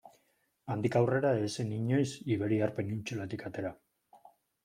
[0.75, 2.07] Handik aurrera ez zen inoiz
[2.37, 3.75] iberiar penintsulatik atera.